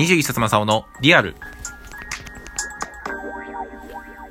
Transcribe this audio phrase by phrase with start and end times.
[0.00, 1.34] 21冊正雄のリアル。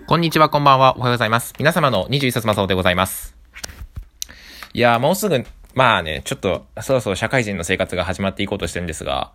[0.07, 1.53] こんにちは、こんばんは、おはようございます。
[1.59, 3.35] 皆様の21冊正雄でございます。
[4.73, 5.45] いやー、もうすぐ、
[5.75, 9.31] まあね、ちょっと、そろそろ社会人の生活が始まっていこうとしてるんですが、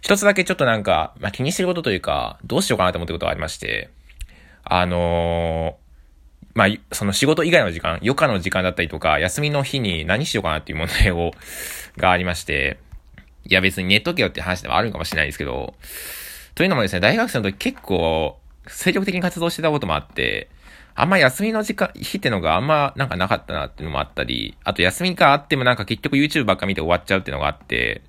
[0.00, 3.90] 一つだけちょっとなんか、まあ気にしてることというか、どうしようかなと思ってることがありまして、
[4.64, 11.32] あのー、まあ、その仕事以外の時間、余暇の時間だったりとか、休みの日に何しようかなっていう問題を、
[11.98, 12.78] がありまして、
[13.48, 15.74] いや別に寝とけよって話ではあるかもしれないですけど、
[16.54, 20.50] というのもですね、大学生の時結構、精力的に活動してたこともあって、
[20.94, 28.02] あんま休みの時間、日ってのがあんまなんかなかったなっていうのもあったり、あと休みがあってもなんか結局 YouTube ばっか見て終わっちゃうっていうのがあって、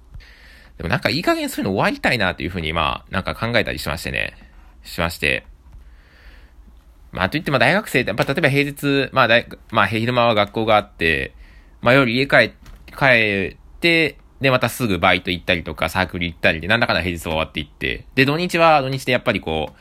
[0.78, 4.34] でもなんかいい加減そういうの終わりたいなっていうふうにまあなんか考えたりしましてね、
[4.84, 5.46] しまして。
[7.12, 11.34] まあといっても大学生って、やっぱ例えば平日、まあ大、まあ昼間は学校があって、
[11.82, 12.54] まあ夜家帰、
[12.98, 19.74] 帰って、で、またすぐバイト行ったりとか、サークル行ったりで、なんだかんだ平日終わっていって、で、土日は土日でやっぱりこ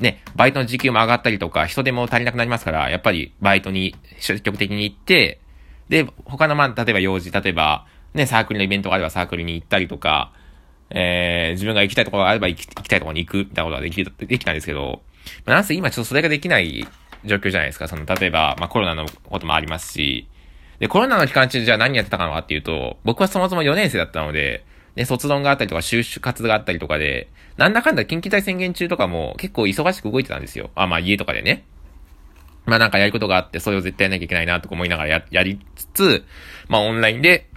[0.00, 5.40] う、ね、バイトの時給も上がったりとか、人手も足りなくなりますから、やっぱりバイトに積極的に行って、
[5.88, 10.32] で、他のまあ、例えば用事、例えば、ね、サークルのイベントがあればサークルに行ったりとか、
[10.90, 15.02] えー、自分が行きたいところがあれば行き行きたいところに行くみたいなことができできたんですけど、
[15.46, 16.86] まあ、なんせ今ちょっとそれができない
[17.24, 17.88] 状況じゃないですか。
[17.88, 20.28] その、例えば、まあコロナのこともありますし、
[20.82, 24.64] で、コロナの期間中じゃあ何やってたかなっていうと、僕はそもそも4年生だったので、
[24.96, 30.70] で、卒論があったりとか、就職活があったりとかで、なんだかんだ緊急事態宣言中とかも結構忙しく動いてたんですよ。
[30.74, 31.64] あ、まあ家とかでね。
[32.66, 36.24] まあなんかやることがあって、それを絶対やらなきゃいけないなとか思いながらや、やりつつ、
[36.66, 37.48] まあオンラインで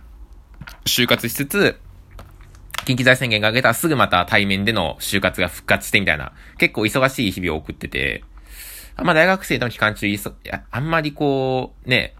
[0.85, 1.79] 就活しつつ、
[2.85, 8.23] 緊急事態宣言が明けたらすぐまた対面での就活が復活してみたいな、結構忙しい日々を送ってて、
[9.01, 10.07] まあ大学生の期間中、
[10.69, 12.13] あんまりこう、ね、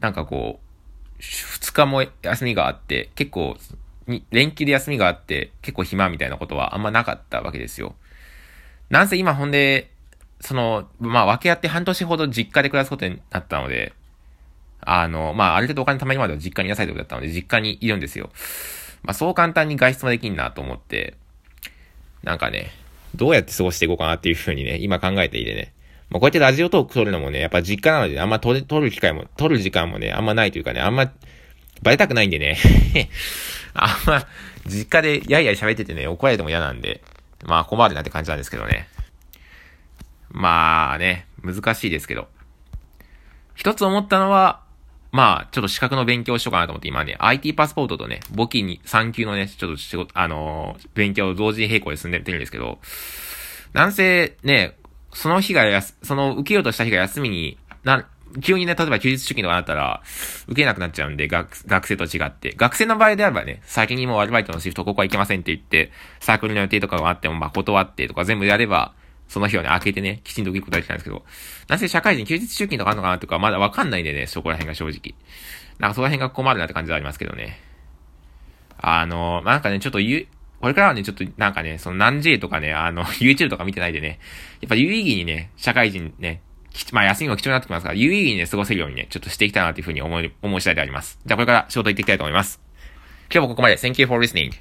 [0.00, 3.56] なんかこう、二日も休みがあって、結構、
[4.30, 7.94] 連休で休みがあって、結構暇みたいなことはあんまなかったわけですよ。
[8.90, 9.90] なんせ今ほんで、
[10.40, 13.94] その、まあ、分け合って半年ほど実家で暮らすことになったので、
[14.80, 18.30] あの、まあ、ある程度お金貯まりまでは実家にいなさいということだったので、実家にいるんですよ。
[19.02, 21.14] まあ、そう簡単に外出もできんなと思って、
[22.22, 22.70] なんかね、
[23.14, 25.72] どうやって過ごしていこうかなっていうふうにね、今考えていてね、
[26.14, 31.10] まあ、こうやってラジオトーク撮るのもね、やっぱ実家なので、あんま撮る、撮る機会も、撮る時間もね、あんまないというかね、あんま、
[31.82, 32.56] バレたくないんでね
[33.74, 34.24] あんま、
[34.64, 37.02] 実家でやいやい喋っててね、怒られても嫌なんで、
[37.44, 38.86] まあ困るなって感じなんですけどね。
[40.30, 42.28] まあね、難しいですけど。
[43.56, 44.62] 一つ思ったのは、
[45.10, 52.78] まあ、ちょっと資格の勉強しようかなと思って、今ね、IT パスポートとね、簿記に3級のね、ちょっと仕事、あのー、勉強を同時並行で進んでるんですけど、
[53.72, 54.76] なんせね、
[55.14, 58.06] その日がやす、その受けようとした日が休みにな、
[58.42, 60.02] 急にね、例えば休日出勤とかなったら、
[60.48, 62.52] 受けなくなっちゃうんで、学、学生と違って。
[62.56, 68.92] 学生の場合であればね、先にもうアルバイトのシフトここは行けませんって言って、サークルの予定とかがあっても、まあ断ってとか全部やれば、
[69.28, 71.24] その日をね、開けてね、きちんと受けることができたんですけど、
[71.68, 75.14] なぜ社会人休日出勤とかあるのかなとか、まだわかんないんでね、そこら辺が正直。
[75.78, 77.60] なんかその辺が困るなって感じはありますけどね。
[78.78, 80.26] あの、なんかね、ちょっと言う、
[80.64, 84.18] これからはね、ちょっとなんかね、その何 J とかね、あの、 YouTube とか見てないでね、
[84.62, 86.40] やっぱ有意義にね、社会人ね、
[86.90, 91.18] まあ休みも貴重になってきますから、有意義にね、過ごせるようにね、ちょっとしていきたいなというふうに思い、思い次第であります。
[91.26, 92.62] じゃあこれから仕事行っていきたいと思います。
[93.30, 93.76] 今日もここまで。
[93.76, 94.52] Thank you for listening.